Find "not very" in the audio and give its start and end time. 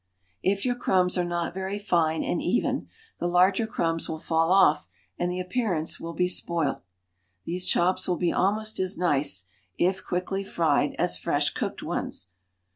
1.23-1.77